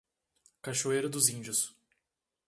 Cachoeira 0.63 1.07
dos 1.07 1.29
Índios 1.29 1.75